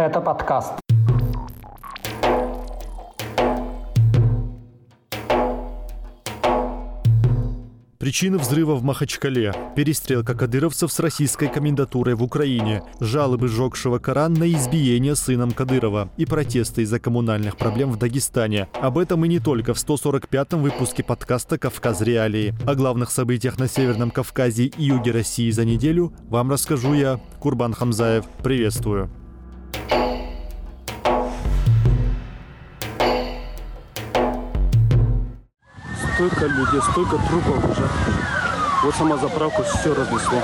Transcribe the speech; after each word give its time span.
Это 0.00 0.22
подкаст. 0.22 0.72
Причины 7.98 8.38
взрыва 8.38 8.76
в 8.76 8.82
Махачкале. 8.82 9.52
Перестрелка 9.76 10.34
кадыровцев 10.34 10.90
с 10.90 10.98
российской 11.00 11.48
комендатурой 11.48 12.14
в 12.14 12.22
Украине. 12.22 12.82
Жалобы 12.98 13.48
сжегшего 13.48 13.98
Коран 13.98 14.32
на 14.32 14.50
избиение 14.50 15.14
сыном 15.14 15.50
Кадырова. 15.50 16.08
И 16.16 16.24
протесты 16.24 16.80
из-за 16.80 16.98
коммунальных 16.98 17.58
проблем 17.58 17.92
в 17.92 17.98
Дагестане. 17.98 18.68
Об 18.80 18.96
этом 18.96 19.26
и 19.26 19.28
не 19.28 19.38
только 19.38 19.74
в 19.74 19.76
145-м 19.76 20.62
выпуске 20.62 21.02
подкаста 21.02 21.58
«Кавказ. 21.58 22.00
Реалии». 22.00 22.54
О 22.66 22.74
главных 22.74 23.10
событиях 23.10 23.58
на 23.58 23.68
Северном 23.68 24.10
Кавказе 24.10 24.64
и 24.64 24.82
юге 24.82 25.10
России 25.10 25.50
за 25.50 25.66
неделю 25.66 26.14
вам 26.30 26.50
расскажу 26.50 26.94
я, 26.94 27.20
Курбан 27.38 27.74
Хамзаев. 27.74 28.24
Приветствую. 28.42 29.10
Столько 36.20 36.46
людей, 36.48 36.82
столько 36.82 37.16
трупов 37.28 37.70
уже. 37.70 37.88
Вот 38.84 38.94
сама 38.94 39.16
заправка 39.16 39.62
все 39.62 39.94
разнесло. 39.94 40.38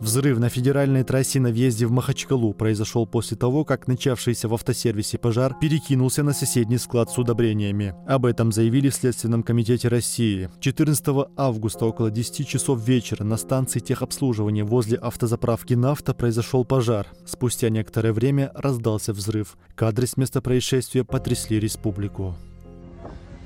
Взрыв 0.00 0.38
на 0.38 0.50
федеральной 0.50 1.04
трассе 1.04 1.40
на 1.40 1.48
въезде 1.48 1.86
в 1.86 1.90
Махачкалу 1.90 2.52
произошел 2.52 3.06
после 3.06 3.38
того, 3.38 3.64
как 3.64 3.88
начавшийся 3.88 4.48
в 4.48 4.52
автосервисе 4.52 5.16
пожар 5.16 5.56
перекинулся 5.58 6.22
на 6.22 6.34
соседний 6.34 6.76
склад 6.76 7.10
с 7.10 7.16
удобрениями. 7.16 7.94
Об 8.06 8.26
этом 8.26 8.52
заявили 8.52 8.90
в 8.90 8.94
Следственном 8.94 9.42
комитете 9.42 9.88
России. 9.88 10.50
14 10.60 11.26
августа 11.38 11.86
около 11.86 12.10
10 12.10 12.46
часов 12.46 12.86
вечера 12.86 13.24
на 13.24 13.38
станции 13.38 13.80
техобслуживания 13.80 14.66
возле 14.66 14.98
автозаправки 14.98 15.72
«Нафта» 15.72 16.12
произошел 16.12 16.66
пожар. 16.66 17.06
Спустя 17.24 17.70
некоторое 17.70 18.12
время 18.12 18.52
раздался 18.54 19.14
взрыв. 19.14 19.56
Кадры 19.74 20.06
с 20.06 20.18
места 20.18 20.42
происшествия 20.42 21.04
потрясли 21.04 21.58
республику. 21.58 22.36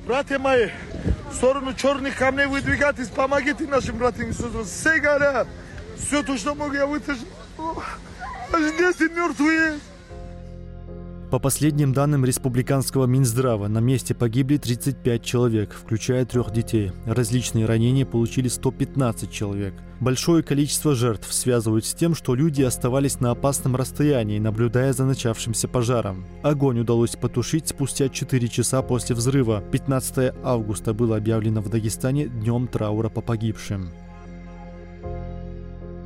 Брате, 0.08 0.38
мај, 0.40 0.70
сорно 1.36 1.74
чорни 1.76 2.10
кам 2.10 2.36
него 2.36 2.56
и 2.56 2.60
двигати 2.60 3.04
с 3.04 3.10
памагите 3.10 3.64
нашим 3.64 3.98
брати 3.98 4.24
ми 4.24 4.32
се 4.34 4.64
Сега, 4.64 5.18
да, 5.18 5.44
сето 6.00 6.32
што 6.40 6.54
мога 6.56 6.80
ја 6.80 6.88
утеш, 6.88 7.20
аж 8.56 8.64
10 8.80 9.12
мертви 9.12 9.76
По 11.30 11.38
последним 11.38 11.92
данным 11.92 12.24
Республиканского 12.24 13.04
Минздрава, 13.04 13.68
на 13.68 13.80
месте 13.80 14.14
погибли 14.14 14.56
35 14.56 15.22
человек, 15.22 15.74
включая 15.74 16.24
трех 16.24 16.50
детей. 16.52 16.90
Различные 17.04 17.66
ранения 17.66 18.06
получили 18.06 18.48
115 18.48 19.30
человек. 19.30 19.74
Большое 20.00 20.42
количество 20.42 20.94
жертв 20.94 21.30
связывают 21.30 21.84
с 21.84 21.92
тем, 21.92 22.14
что 22.14 22.34
люди 22.34 22.62
оставались 22.62 23.20
на 23.20 23.32
опасном 23.32 23.76
расстоянии, 23.76 24.38
наблюдая 24.38 24.94
за 24.94 25.04
начавшимся 25.04 25.68
пожаром. 25.68 26.24
Огонь 26.42 26.80
удалось 26.80 27.14
потушить 27.16 27.68
спустя 27.68 28.08
4 28.08 28.48
часа 28.48 28.80
после 28.80 29.14
взрыва. 29.14 29.62
15 29.70 30.32
августа 30.42 30.94
было 30.94 31.18
объявлено 31.18 31.60
в 31.60 31.68
Дагестане 31.68 32.28
днем 32.28 32.68
траура 32.68 33.10
по 33.10 33.20
погибшим. 33.20 33.90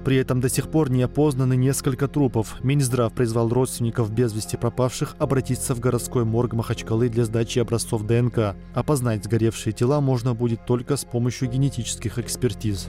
При 0.04 0.16
этом 0.16 0.40
до 0.40 0.48
сих 0.48 0.68
пор 0.68 0.90
не 0.90 1.02
опознаны 1.02 1.56
несколько 1.56 2.08
трупов. 2.08 2.56
Минздрав 2.62 3.12
призвал 3.12 3.48
родственников 3.48 4.10
без 4.10 4.32
вести 4.32 4.56
пропавших 4.56 5.14
обратиться 5.18 5.74
в 5.74 5.80
городской 5.80 6.24
морг 6.24 6.54
Махачкалы 6.54 7.08
для 7.08 7.24
сдачи 7.24 7.60
образцов 7.60 8.04
ДНК. 8.04 8.56
Опознать 8.74 9.24
сгоревшие 9.24 9.72
тела 9.72 10.00
можно 10.00 10.34
будет 10.34 10.66
только 10.66 10.96
с 10.96 11.04
помощью 11.04 11.48
генетических 11.48 12.18
экспертиз. 12.18 12.88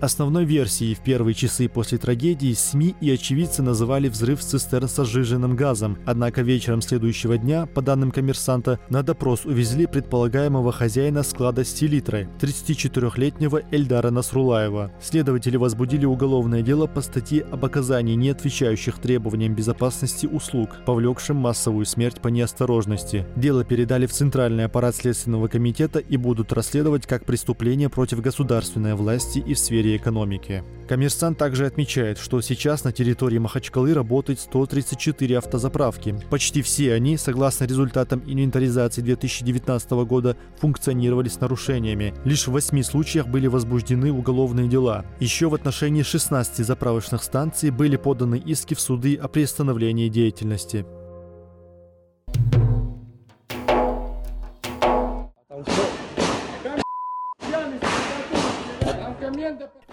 Основной 0.00 0.44
версией 0.44 0.94
в 0.94 1.00
первые 1.00 1.34
часы 1.34 1.68
после 1.68 1.96
трагедии 1.96 2.52
СМИ 2.52 2.96
и 3.00 3.10
очевидцы 3.10 3.62
называли 3.62 4.08
взрыв 4.08 4.40
цистерн 4.40 4.88
с 4.88 5.04
сжиженным 5.04 5.56
газом. 5.56 5.96
Однако 6.04 6.42
вечером 6.42 6.82
следующего 6.82 7.38
дня, 7.38 7.64
по 7.64 7.80
данным 7.80 8.10
коммерсанта, 8.10 8.78
на 8.90 9.02
допрос 9.02 9.46
увезли 9.46 9.86
предполагаемого 9.86 10.70
хозяина 10.70 11.22
склада 11.22 11.64
с 11.64 11.68
селитрой, 11.68 12.28
34-летнего 12.40 13.62
Эльдара 13.70 14.10
Насрулаева. 14.10 14.92
Следователи 15.00 15.56
возбудили 15.56 16.04
уголовное 16.04 16.60
дело 16.60 16.86
по 16.86 17.00
статье 17.00 17.42
об 17.50 17.64
оказании 17.64 18.14
не 18.14 18.28
отвечающих 18.28 18.98
требованиям 18.98 19.54
безопасности 19.54 20.26
услуг, 20.26 20.76
повлекшим 20.84 21.36
массовую 21.36 21.86
смерть 21.86 22.20
по 22.20 22.28
неосторожности. 22.28 23.26
Дело 23.34 23.64
передали 23.64 24.06
в 24.06 24.12
Центральный 24.12 24.66
аппарат 24.66 24.94
Следственного 24.94 25.48
комитета 25.48 26.00
и 26.00 26.18
будут 26.18 26.52
расследовать 26.52 27.06
как 27.06 27.24
преступление 27.24 27.88
против 27.88 28.20
государственной 28.20 28.94
власти 28.94 29.38
и 29.38 29.54
в 29.54 29.58
сфере 29.58 29.85
сфере 29.86 29.96
экономики. 29.96 30.64
Коммерсант 30.88 31.36
также 31.38 31.66
отмечает, 31.66 32.18
что 32.18 32.40
сейчас 32.40 32.84
на 32.84 32.92
территории 32.92 33.38
Махачкалы 33.38 33.92
работает 33.92 34.38
134 34.38 35.38
автозаправки. 35.38 36.14
Почти 36.30 36.62
все 36.62 36.94
они, 36.94 37.16
согласно 37.16 37.64
результатам 37.64 38.22
инвентаризации 38.24 39.02
2019 39.02 39.90
года, 40.06 40.36
функционировали 40.60 41.28
с 41.28 41.40
нарушениями. 41.40 42.14
Лишь 42.24 42.46
в 42.46 42.52
8 42.52 42.82
случаях 42.82 43.26
были 43.26 43.48
возбуждены 43.48 44.12
уголовные 44.12 44.68
дела. 44.68 45.04
Еще 45.18 45.48
в 45.48 45.54
отношении 45.54 46.02
16 46.02 46.64
заправочных 46.64 47.24
станций 47.24 47.70
были 47.70 47.96
поданы 47.96 48.38
иски 48.38 48.74
в 48.74 48.80
суды 48.80 49.16
о 49.16 49.26
приостановлении 49.26 50.08
деятельности. 50.08 50.86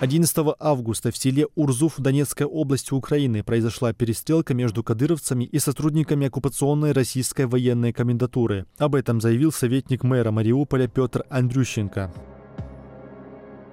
11 0.03 0.55
августа 0.59 1.11
в 1.11 1.17
селе 1.17 1.47
Урзуф 1.55 1.93
Донецкой 1.97 2.45
области 2.45 2.93
Украины 2.93 3.41
произошла 3.41 3.93
перестрелка 3.93 4.53
между 4.53 4.83
кадыровцами 4.83 5.45
и 5.45 5.59
сотрудниками 5.59 6.27
оккупационной 6.27 6.91
российской 6.91 7.45
военной 7.45 7.93
комендатуры. 7.93 8.65
Об 8.77 8.95
этом 8.95 9.21
заявил 9.21 9.53
советник 9.53 10.03
мэра 10.03 10.31
Мариуполя 10.31 10.89
Петр 10.89 11.23
Андрющенко. 11.29 12.11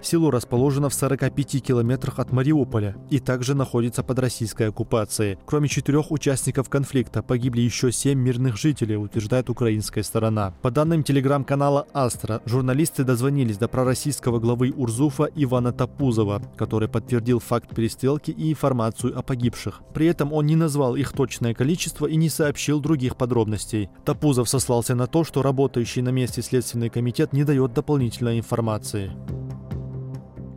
Село 0.03 0.31
расположено 0.31 0.89
в 0.89 0.95
45 0.95 1.63
километрах 1.63 2.19
от 2.19 2.33
Мариуполя 2.33 2.97
и 3.11 3.19
также 3.19 3.55
находится 3.55 4.03
под 4.03 4.19
российской 4.19 4.69
оккупацией. 4.69 5.39
Кроме 5.47 5.69
четырех 5.69 6.11
участников 6.11 6.69
конфликта 6.69 7.23
погибли 7.23 7.61
еще 7.61 7.93
семь 7.93 8.19
мирных 8.19 8.57
жителей, 8.57 8.97
утверждает 8.97 9.51
украинская 9.51 10.03
сторона. 10.03 10.55
По 10.63 10.71
данным 10.71 11.03
телеграм-канала 11.03 11.87
«Астра», 11.93 12.41
журналисты 12.47 13.05
дозвонились 13.05 13.59
до 13.59 13.69
пророссийского 13.69 14.39
главы 14.39 14.73
Урзуфа 14.77 15.29
Ивана 15.35 15.73
Тапузова, 15.73 16.43
который 16.57 16.89
подтвердил 16.89 17.39
факт 17.41 17.75
перестрелки 17.75 18.31
и 18.31 18.51
информацию 18.51 19.19
о 19.19 19.23
погибших. 19.23 19.83
При 19.95 20.07
этом 20.07 20.33
он 20.33 20.47
не 20.47 20.57
назвал 20.57 20.97
их 20.97 21.13
точное 21.13 21.55
количество 21.55 22.07
и 22.07 22.17
не 22.17 22.29
сообщил 22.29 22.81
других 22.81 23.17
подробностей. 23.17 23.91
Тапузов 24.05 24.49
сослался 24.49 24.95
на 24.95 25.07
то, 25.07 25.25
что 25.25 25.43
работающий 25.43 26.03
на 26.03 26.11
месте 26.11 26.43
Следственный 26.43 26.89
комитет 26.91 27.33
не 27.33 27.45
дает 27.45 27.75
дополнительной 27.75 28.39
информации. 28.39 29.13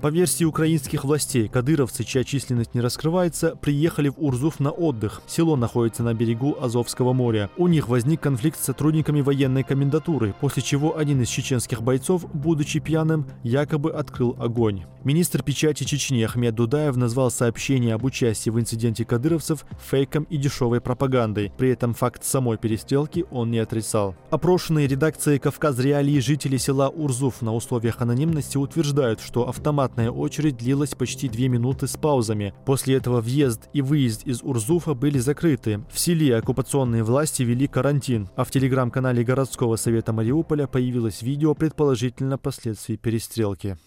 По 0.03 0.09
версии 0.09 0.44
украинских 0.44 1.06
властей, 1.06 1.47
кадыровцы, 1.47 2.03
чья 2.03 2.25
численность 2.25 2.74
не 2.74 2.81
раскрывается, 2.81 3.56
приехали 3.56 4.09
в 4.09 4.16
Урзуф 4.18 4.59
на 4.59 4.69
отдых. 4.69 5.22
Село 5.28 5.56
находится 5.56 6.03
на 6.03 6.14
берегу 6.14 6.58
Азовского 6.59 7.14
моря. 7.14 7.50
У 7.56 7.69
них 7.69 7.88
возник 7.88 8.19
конфликт 8.19 8.59
с 8.59 8.66
сотрудниками 8.66 9.22
военной 9.22 9.64
комендатуры, 9.64 10.36
после 10.41 10.62
чего 10.62 10.97
один 10.97 11.22
из 11.22 11.30
чеченских 11.30 11.81
бойцов, 11.81 12.25
будучи 12.34 12.81
пьяным, 12.81 13.28
якобы 13.44 13.94
открыл 13.94 14.36
огонь. 14.40 14.84
Министр 15.06 15.44
печати 15.44 15.84
Чечни 15.84 16.22
Ахмед 16.24 16.56
Дудаев 16.56 16.96
назвал 16.96 17.30
сообщение 17.30 17.94
об 17.94 18.06
участии 18.06 18.50
в 18.50 18.59
инциденте 18.59 19.03
кадыровцев 19.03 19.66
фейком 19.78 20.24
и 20.24 20.38
дешевой 20.38 20.80
пропагандой. 20.80 21.52
При 21.58 21.70
этом 21.70 21.94
факт 21.94 22.24
самой 22.24 22.58
перестрелки 22.58 23.25
он 23.30 23.52
не 23.52 23.59
отрицал. 23.59 24.16
Опрошенные 24.31 24.88
редакцией 24.88 25.40
«Кавказ 25.40 25.80
Реалии» 25.80 26.20
жители 26.20 26.56
села 26.56 26.88
Урзуф 26.88 27.41
на 27.41 27.53
условиях 27.53 28.02
анонимности 28.02 28.58
утверждают, 28.58 29.20
что 29.20 29.50
автомат 29.50 29.93
Автоматная 29.94 30.20
очередь 30.20 30.58
длилась 30.58 30.96
почти 30.96 31.30
две 31.30 31.50
минуты 31.50 31.86
с 31.86 31.98
паузами. 31.98 32.56
После 32.66 32.96
этого 32.96 33.22
въезд 33.22 33.70
и 33.73 33.84
выезд 33.84 34.26
из 34.26 34.41
Урзуфа 34.41 34.96
были 34.96 35.20
закрыты. 35.20 35.82
В 35.91 36.00
селе 36.00 36.35
оккупационные 36.35 37.03
власти 37.03 37.44
вели 37.44 37.67
карантин, 37.67 38.28
а 38.35 38.44
в 38.44 38.50
телеграм-канале 38.50 39.23
городского 39.23 39.76
совета 39.76 40.12
Мариуполя 40.12 40.66
появилось 40.66 41.22
видео 41.22 41.53
предположительно 41.53 42.40
последствий 42.40 42.97
перестрелки. 42.97 43.78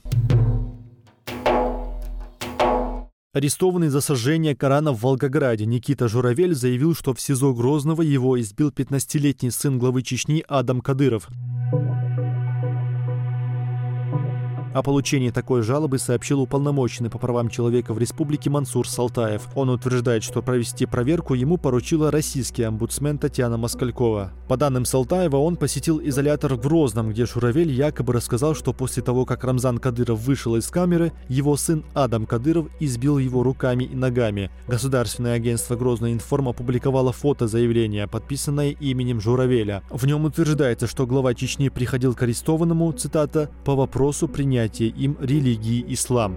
Арестованный 3.33 3.89
за 3.89 4.01
сожжение 4.01 4.55
Корана 4.55 4.93
в 4.93 5.01
Волгограде 5.01 5.67
Никита 5.67 6.07
Журавель 6.07 6.55
заявил, 6.55 6.95
что 6.95 7.15
в 7.15 7.21
СИЗО 7.21 7.53
Грозного 7.53 8.03
его 8.03 8.41
избил 8.41 8.71
15-летний 8.71 9.51
сын 9.51 9.77
главы 9.77 10.03
Чечни 10.03 10.45
Адам 10.47 10.83
Кадыров. 10.83 11.29
О 14.77 14.83
получении 14.83 15.31
такой 15.31 15.63
жалобы 15.63 15.99
сообщил 15.99 16.43
уполномоченный 16.43 17.09
по 17.09 17.17
правам 17.17 17.49
человека 17.49 17.95
в 17.95 17.99
республике 17.99 18.51
Мансур 18.51 18.87
Салтаев. 18.87 19.49
Он 19.55 19.71
утверждает, 19.71 20.23
что 20.23 20.43
провести 20.43 20.85
проверку 20.85 21.33
ему 21.33 21.57
поручила 21.57 22.11
российский 22.11 22.63
омбудсмен 22.63 23.17
Татьяна 23.17 23.57
Москалькова. 23.57 24.33
По 24.49 24.57
данным 24.59 24.85
Салтаева, 24.85 25.39
он 25.39 25.57
посетил 25.57 25.99
изолятор 26.05 26.57
в 26.57 26.61
Грозном, 26.61 27.09
где 27.09 27.25
Шуравель 27.25 27.73
якобы 27.73 28.13
рассказал, 28.13 28.55
что 28.55 28.75
после 28.75 29.03
того, 29.03 29.25
как 29.25 29.45
Рамзан 29.45 29.79
Кадыров 29.79 30.21
вышел 30.21 30.57
из 30.57 30.67
камеры, 30.67 31.15
его 31.27 31.57
сын 31.57 31.83
Адам 31.95 32.27
Кадыров 32.27 32.67
избил 32.79 33.17
его 33.17 33.43
руками 33.43 33.85
и 33.85 33.97
ногами. 33.97 34.51
Государственное 34.69 35.37
агентство 35.37 35.77
«Грозный 35.77 36.13
информ» 36.13 36.51
опубликовало 36.51 37.13
фото 37.13 37.47
заявления, 37.47 38.07
подписанное 38.09 38.73
именем 38.73 39.23
Журавеля. 39.23 39.83
В 39.89 40.05
нем 40.05 40.27
утверждается, 40.27 40.87
что 40.87 41.07
глава 41.07 41.33
Чечни 41.33 41.71
приходил 41.71 42.15
к 42.15 42.23
арестованному, 42.23 42.93
цитата, 42.93 43.49
«по 43.65 43.75
вопросу 43.75 44.29
принятия 44.29 44.66
им 44.85 45.17
религии 45.21 45.85
ислам». 45.89 46.37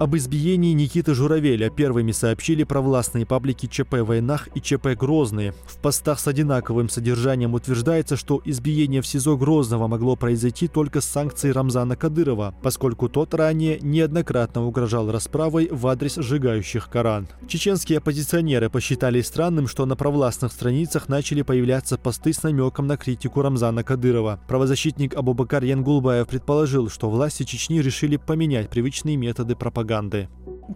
Об 0.00 0.16
избиении 0.16 0.72
Никиты 0.72 1.12
Журавеля 1.12 1.68
первыми 1.68 2.12
сообщили 2.12 2.64
провластные 2.64 3.26
паблики 3.26 3.66
ЧП 3.66 3.96
«Войнах» 4.00 4.48
и 4.54 4.60
ЧП 4.62 4.96
«Грозные». 4.98 5.52
В 5.66 5.76
постах 5.76 6.18
с 6.20 6.26
одинаковым 6.26 6.88
содержанием 6.88 7.52
утверждается, 7.52 8.16
что 8.16 8.40
избиение 8.46 9.02
в 9.02 9.06
СИЗО 9.06 9.36
Грозного 9.36 9.88
могло 9.88 10.16
произойти 10.16 10.68
только 10.68 11.02
с 11.02 11.04
санкцией 11.04 11.52
Рамзана 11.52 11.96
Кадырова, 11.96 12.54
поскольку 12.62 13.10
тот 13.10 13.34
ранее 13.34 13.78
неоднократно 13.82 14.64
угрожал 14.64 15.12
расправой 15.12 15.68
в 15.70 15.86
адрес 15.86 16.14
сжигающих 16.14 16.88
Коран. 16.88 17.28
Чеченские 17.46 17.98
оппозиционеры 17.98 18.70
посчитали 18.70 19.20
странным, 19.20 19.68
что 19.68 19.84
на 19.84 19.96
провластных 19.96 20.50
страницах 20.50 21.10
начали 21.10 21.42
появляться 21.42 21.98
посты 21.98 22.32
с 22.32 22.42
намеком 22.42 22.86
на 22.86 22.96
критику 22.96 23.42
Рамзана 23.42 23.84
Кадырова. 23.84 24.40
Правозащитник 24.48 25.14
Абубакар 25.14 25.62
Янгулбаев 25.62 26.26
предположил, 26.26 26.88
что 26.88 27.10
власти 27.10 27.42
Чечни 27.42 27.80
решили 27.80 28.16
поменять 28.16 28.70
привычные 28.70 29.18
методы 29.18 29.56
пропаганды 29.56 29.89
пропаганды. 29.90 30.28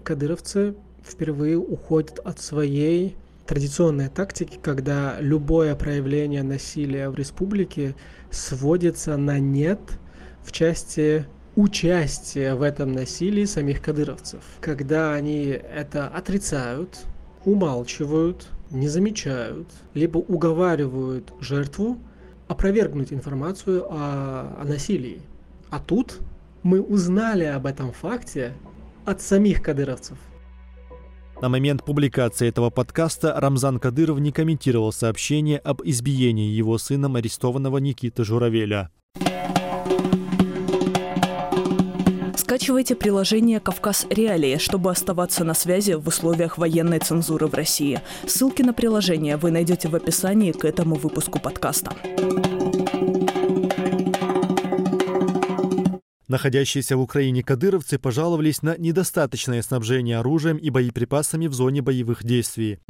Кадыровцы 0.02 0.75
впервые 1.05 1.56
уходят 1.56 2.19
от 2.19 2.40
своей 2.40 3.16
традиционной 3.46 4.08
тактики, 4.08 4.58
когда 4.61 5.16
любое 5.20 5.75
проявление 5.75 6.43
насилия 6.43 7.11
в 7.11 7.14
республике 7.14 7.94
сводится 8.31 9.16
на 9.16 9.38
нет 9.38 9.81
в 10.43 10.50
части 10.52 11.26
участия 11.56 12.55
в 12.55 12.62
этом 12.62 12.93
насилии 12.93 13.44
самих 13.44 13.81
кадыровцев. 13.81 14.43
Когда 14.61 15.14
они 15.14 15.44
это 15.44 16.08
отрицают, 16.08 17.05
умалчивают, 17.44 18.49
не 18.70 18.88
замечают, 18.88 19.69
либо 19.94 20.19
уговаривают 20.19 21.32
жертву 21.40 21.99
опровергнуть 22.49 23.12
информацию 23.12 23.87
о, 23.88 24.56
о 24.60 24.64
насилии. 24.64 25.20
А 25.70 25.78
тут 25.78 26.19
мы 26.62 26.81
узнали 26.81 27.44
об 27.44 27.67
этом 27.67 27.93
факте 27.93 28.55
от 29.05 29.21
самих 29.21 29.62
кадыровцев. 29.62 30.19
На 31.41 31.49
момент 31.49 31.85
публикации 31.85 32.49
этого 32.49 32.71
подкаста 32.71 33.35
Рамзан 33.37 33.79
Кадыров 33.79 34.19
не 34.19 34.33
комментировал 34.33 34.93
сообщение 34.93 35.59
об 35.59 35.83
избиении 35.85 36.49
его 36.49 36.79
сыном 36.79 37.17
арестованного 37.17 37.79
Никиты 37.79 38.25
Журавеля. 38.25 38.91
Скачивайте 42.37 42.95
приложение 42.95 43.59
«Кавказ 43.59 44.06
Реалии», 44.11 44.59
чтобы 44.59 44.91
оставаться 44.91 45.45
на 45.45 45.55
связи 45.55 45.95
в 45.95 46.06
условиях 46.06 46.56
военной 46.56 47.01
цензуры 47.01 47.49
в 47.49 47.55
России. 47.55 48.01
Ссылки 48.27 48.62
на 48.62 48.73
приложение 48.73 49.37
вы 49.37 49.51
найдете 49.51 49.89
в 49.89 49.97
описании 49.97 50.53
к 50.53 50.65
этому 50.65 50.95
выпуску 50.95 51.41
подкаста. 51.41 51.93
Находящиеся 56.34 56.96
в 56.96 57.00
Украине 57.00 57.44
кадыровцы 57.44 57.96
пожаловались 57.96 58.60
на 58.62 58.76
недостаточное 58.76 59.62
снабжение 59.62 60.19
оружием 60.19 60.56
и 60.56 60.69
боеприпасами 60.69 61.46
в 61.46 61.54
зоне 61.54 61.81
боевых 61.81 62.25
действий. 62.25 62.81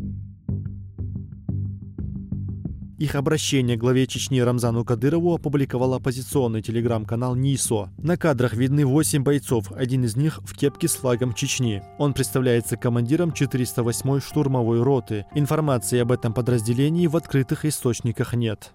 Их 2.98 3.14
обращение 3.14 3.76
к 3.76 3.80
главе 3.80 4.06
Чечни 4.06 4.40
Рамзану 4.40 4.82
Кадырову 4.82 5.34
опубликовал 5.34 5.92
оппозиционный 5.92 6.62
телеграм-канал 6.62 7.36
НИСО. 7.36 7.90
На 7.98 8.16
кадрах 8.16 8.54
видны 8.54 8.86
8 8.86 9.22
бойцов, 9.22 9.70
один 9.72 10.04
из 10.04 10.16
них 10.16 10.40
в 10.42 10.56
кепке 10.56 10.88
с 10.88 10.94
флагом 10.94 11.34
Чечни. 11.34 11.82
Он 11.98 12.14
представляется 12.14 12.78
командиром 12.78 13.28
408-й 13.28 14.22
штурмовой 14.22 14.82
роты. 14.82 15.26
Информации 15.34 15.98
об 15.98 16.12
этом 16.12 16.32
подразделении 16.32 17.08
в 17.08 17.14
открытых 17.14 17.66
источниках 17.66 18.32
нет. 18.32 18.72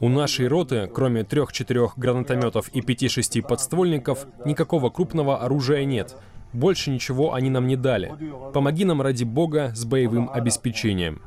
У 0.00 0.08
нашей 0.08 0.48
роты, 0.48 0.88
кроме 0.92 1.24
трех-четырех 1.24 1.98
гранатометов 1.98 2.68
и 2.68 2.80
пяти-шести 2.80 3.40
подствольников, 3.40 4.26
никакого 4.44 4.90
крупного 4.90 5.42
оружия 5.42 5.84
нет. 5.84 6.16
Больше 6.52 6.90
ничего 6.90 7.34
они 7.34 7.50
нам 7.50 7.66
не 7.66 7.76
дали. 7.76 8.14
Помоги 8.52 8.84
нам 8.84 9.02
ради 9.02 9.24
бога 9.24 9.72
с 9.74 9.84
боевым 9.84 10.30
обеспечением. 10.32 11.20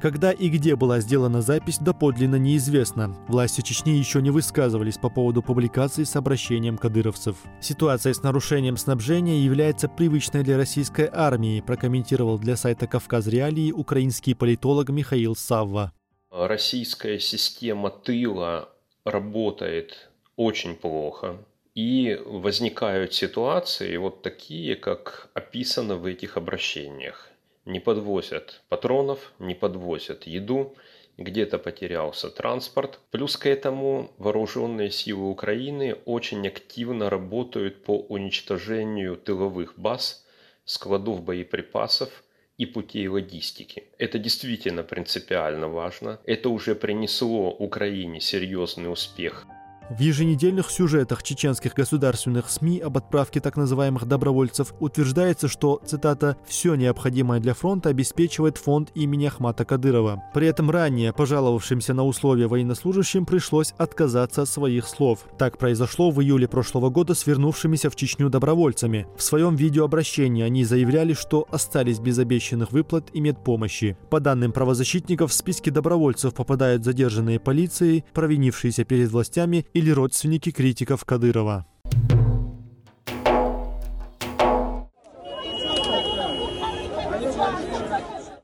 Когда 0.00 0.32
и 0.32 0.48
где 0.48 0.76
была 0.76 1.00
сделана 1.00 1.42
запись, 1.42 1.78
доподлинно 1.78 2.36
неизвестно. 2.36 3.14
Власти 3.28 3.60
Чечни 3.60 3.90
еще 3.90 4.22
не 4.22 4.30
высказывались 4.30 4.96
по 4.96 5.10
поводу 5.10 5.42
публикации 5.42 6.04
с 6.04 6.16
обращением 6.16 6.78
кадыровцев. 6.78 7.36
Ситуация 7.60 8.14
с 8.14 8.22
нарушением 8.22 8.78
снабжения 8.78 9.40
является 9.40 9.88
привычной 9.88 10.42
для 10.42 10.56
российской 10.56 11.10
армии, 11.12 11.60
прокомментировал 11.60 12.38
для 12.38 12.56
сайта 12.56 12.86
«Кавказ 12.86 13.26
Реалии» 13.26 13.72
украинский 13.72 14.34
политолог 14.34 14.88
Михаил 14.88 15.36
Савва. 15.36 15.92
Российская 16.30 17.18
система 17.18 17.90
тыла 17.90 18.70
работает 19.04 20.08
очень 20.36 20.76
плохо. 20.76 21.36
И 21.74 22.18
возникают 22.24 23.12
ситуации 23.12 23.96
вот 23.98 24.22
такие, 24.22 24.76
как 24.76 25.28
описано 25.34 25.96
в 25.96 26.06
этих 26.06 26.36
обращениях 26.36 27.29
не 27.64 27.80
подвозят 27.80 28.62
патронов, 28.68 29.32
не 29.38 29.54
подвозят 29.54 30.24
еду, 30.26 30.74
где-то 31.18 31.58
потерялся 31.58 32.30
транспорт. 32.30 32.98
Плюс 33.10 33.36
к 33.36 33.46
этому 33.46 34.10
вооруженные 34.18 34.90
силы 34.90 35.28
Украины 35.28 35.96
очень 36.06 36.46
активно 36.48 37.10
работают 37.10 37.84
по 37.84 37.98
уничтожению 37.98 39.16
тыловых 39.16 39.78
баз, 39.78 40.26
складов 40.64 41.22
боеприпасов 41.22 42.24
и 42.56 42.66
путей 42.66 43.08
логистики. 43.08 43.84
Это 43.98 44.18
действительно 44.18 44.82
принципиально 44.82 45.68
важно. 45.68 46.20
Это 46.24 46.48
уже 46.48 46.74
принесло 46.74 47.50
Украине 47.50 48.20
серьезный 48.20 48.92
успех 48.92 49.46
в 49.90 50.00
еженедельных 50.00 50.70
сюжетах 50.70 51.22
чеченских 51.22 51.74
государственных 51.74 52.48
СМИ 52.48 52.78
об 52.78 52.96
отправке 52.96 53.40
так 53.40 53.56
называемых 53.56 54.06
добровольцев 54.06 54.72
утверждается, 54.78 55.48
что, 55.48 55.80
цитата, 55.84 56.36
«все 56.46 56.76
необходимое 56.76 57.40
для 57.40 57.54
фронта 57.54 57.88
обеспечивает 57.88 58.56
фонд 58.56 58.90
имени 58.94 59.26
Ахмата 59.26 59.64
Кадырова». 59.64 60.22
При 60.32 60.46
этом 60.46 60.70
ранее 60.70 61.12
пожаловавшимся 61.12 61.92
на 61.92 62.04
условия 62.04 62.46
военнослужащим 62.46 63.26
пришлось 63.26 63.74
отказаться 63.78 64.42
от 64.42 64.48
своих 64.48 64.86
слов. 64.86 65.26
Так 65.38 65.58
произошло 65.58 66.10
в 66.10 66.22
июле 66.22 66.46
прошлого 66.46 66.88
года 66.88 67.14
с 67.14 67.26
вернувшимися 67.26 67.90
в 67.90 67.96
Чечню 67.96 68.30
добровольцами. 68.30 69.06
В 69.16 69.22
своем 69.22 69.56
видеообращении 69.56 70.44
они 70.44 70.64
заявляли, 70.64 71.14
что 71.14 71.46
остались 71.50 71.98
без 71.98 72.18
обещанных 72.18 72.70
выплат 72.70 73.10
и 73.12 73.20
медпомощи. 73.20 73.96
По 74.08 74.20
данным 74.20 74.52
правозащитников, 74.52 75.32
в 75.32 75.34
списке 75.34 75.72
добровольцев 75.72 76.34
попадают 76.34 76.84
задержанные 76.84 77.40
полицией, 77.40 78.04
провинившиеся 78.14 78.84
перед 78.84 79.10
властями 79.10 79.66
и 79.74 79.79
или 79.80 79.90
родственники 79.90 80.50
критиков 80.50 81.06
Кадырова. 81.06 81.66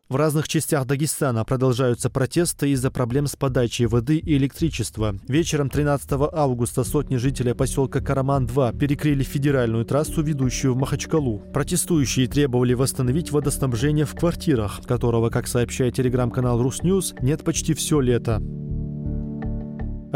В 0.09 0.15
разных 0.17 0.49
частях 0.49 0.87
Дагестана 0.87 1.45
продолжаются 1.45 2.09
протесты 2.09 2.71
из-за 2.71 2.91
проблем 2.91 3.27
с 3.27 3.37
подачей 3.37 3.85
воды 3.85 4.17
и 4.17 4.37
электричества. 4.39 5.17
Вечером 5.29 5.69
13 5.69 6.13
августа 6.33 6.85
сотни 6.85 7.17
жителей 7.17 7.55
поселка 7.55 8.01
Караман-2 8.01 8.79
перекрыли 8.79 9.23
федеральную 9.23 9.85
трассу, 9.85 10.23
ведущую 10.23 10.73
в 10.73 10.79
Махачкалу. 10.79 11.43
Протестующие 11.53 12.29
требовали 12.29 12.73
восстановить 12.73 13.31
водоснабжение 13.31 14.07
в 14.07 14.15
квартирах, 14.15 14.81
которого, 14.87 15.29
как 15.29 15.49
сообщает 15.49 15.97
телеграм-канал 15.97 16.63
Русньюз, 16.63 17.15
нет 17.21 17.45
почти 17.45 17.75
все 17.75 18.01
лето. 18.01 18.41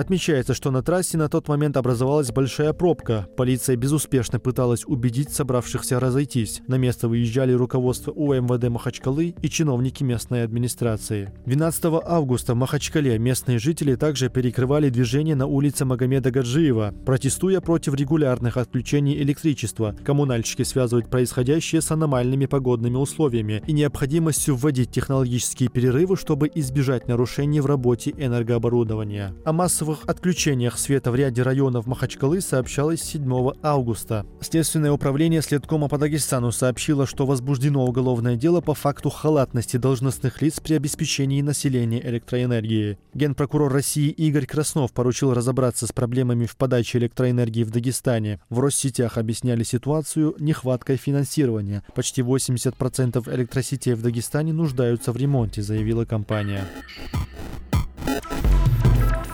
Отмечается, 0.01 0.55
что 0.55 0.71
на 0.71 0.83
трассе 0.83 1.19
на 1.19 1.29
тот 1.29 1.47
момент 1.49 1.77
образовалась 1.77 2.33
большая 2.33 2.73
пробка. 2.73 3.29
Полиция 3.37 3.77
безуспешно 3.77 4.41
пыталась 4.41 4.87
убедить 4.87 5.31
собравшихся 5.31 6.01
разойтись. 6.01 6.63
На 6.67 6.77
место 6.79 7.07
выезжали 7.07 7.53
руководство 7.53 8.11
УМВД 8.11 8.71
Махачкалы 8.71 9.35
и 9.43 9.51
чиновники 9.51 10.03
местной 10.03 10.43
администрации. 10.43 11.35
12 11.45 11.85
августа 12.03 12.55
в 12.55 12.57
Махачкале 12.57 13.19
местные 13.19 13.59
жители 13.59 13.95
также 13.95 14.31
перекрывали 14.31 14.89
движение 14.89 15.35
на 15.35 15.45
улице 15.45 15.85
Магомеда 15.85 16.31
Гаджиева, 16.31 16.95
протестуя 17.05 17.61
против 17.61 17.93
регулярных 17.93 18.57
отключений 18.57 19.21
электричества. 19.21 19.95
Коммунальщики 20.03 20.63
связывают 20.63 21.11
происходящее 21.11 21.83
с 21.83 21.91
аномальными 21.91 22.47
погодными 22.47 22.97
условиями 22.97 23.63
и 23.67 23.75
необходимостью 23.75 24.57
вводить 24.57 24.93
технологические 24.93 25.69
перерывы, 25.69 26.17
чтобы 26.17 26.51
избежать 26.55 27.07
нарушений 27.07 27.61
в 27.61 27.67
работе 27.67 28.15
энергооборудования. 28.17 29.35
О 29.45 29.53
массовых 29.91 30.09
отключениях 30.09 30.79
света 30.79 31.11
в 31.11 31.17
ряде 31.17 31.43
районов 31.43 31.87
Махачкалы 31.87 32.41
сообщалось 32.41 33.03
7 33.03 33.53
августа. 33.63 34.25
Следственное 34.41 34.93
управление 34.93 35.43
Следкома 35.43 35.89
по 35.89 35.99
Дагестану 35.99 36.53
сообщило, 36.53 37.07
что 37.07 37.27
возбуждено 37.27 37.85
уголовное 37.85 38.37
дело 38.37 38.61
по 38.61 38.75
факту 38.75 39.11
халатности 39.11 39.79
должностных 39.79 40.43
лиц 40.43 40.61
при 40.61 40.75
обеспечении 40.75 41.43
населения 41.43 42.01
электроэнергии. 42.07 42.99
Генпрокурор 43.15 43.73
России 43.73 44.11
Игорь 44.11 44.47
Краснов 44.47 44.93
поручил 44.93 45.35
разобраться 45.35 45.87
с 45.87 45.93
проблемами 45.93 46.47
в 46.47 46.57
подаче 46.57 46.99
электроэнергии 46.99 47.65
в 47.65 47.71
Дагестане. 47.71 48.41
В 48.49 48.61
Россетях 48.61 49.19
объясняли 49.19 49.65
ситуацию 49.65 50.37
нехваткой 50.39 50.97
финансирования. 50.97 51.83
Почти 51.95 52.23
80% 52.23 53.35
электросетей 53.35 53.95
в 53.95 54.03
Дагестане 54.03 54.53
нуждаются 54.53 55.13
в 55.13 55.17
ремонте, 55.17 55.63
заявила 55.63 56.05
компания. 56.05 56.65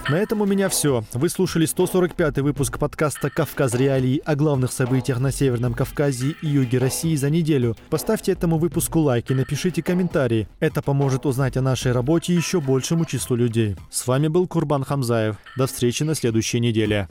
На 0.09 0.15
этом 0.15 0.41
у 0.41 0.47
меня 0.47 0.69
все. 0.69 1.03
Вы 1.15 1.29
слушали 1.29 1.67
145-й 1.67 2.41
выпуск 2.41 2.79
подкаста 2.79 3.29
«Кавказ 3.29 3.75
Реалии» 3.75 4.23
о 4.25 4.37
главных 4.37 4.71
событиях 4.71 5.19
на 5.19 5.33
Северном 5.33 5.75
Кавказе 5.75 6.37
и 6.43 6.47
юге 6.47 6.79
России 6.79 7.17
за 7.17 7.29
неделю. 7.29 7.77
Поставьте 7.91 8.31
этому 8.31 8.59
выпуску 8.59 9.01
лайк 9.01 9.33
и 9.33 9.35
напишите 9.35 9.83
комментарии. 9.83 10.47
Это 10.61 10.81
поможет 10.81 11.27
узнать 11.27 11.57
о 11.57 11.63
нашей 11.63 11.91
работе 11.91 12.33
еще 12.33 12.61
большему 12.61 13.05
числу 13.05 13.35
людей. 13.35 13.75
С 13.91 14.07
вами 14.07 14.29
был 14.29 14.47
Курбан 14.47 14.85
Хамзаев. 14.85 15.39
До 15.57 15.67
встречи 15.67 16.05
на 16.05 16.15
следующей 16.15 16.61
неделе. 16.61 17.09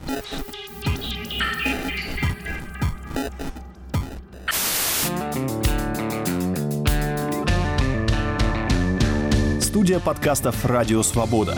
Студия 9.59 9.99
подкастов 9.99 10.63
«Радио 10.63 11.03
Свобода». 11.03 11.57